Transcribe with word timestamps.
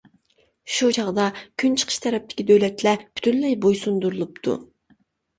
شۇ 0.75 0.87
چاغدا 0.95 1.25
كۈنچىقىش 1.63 1.99
تەرەپتىكى 2.05 2.45
دۆلەتلەر 2.47 3.03
پۈتۈنلەي 3.19 3.57
بويسۇندۇرۇلۇپتۇ. 3.67 4.57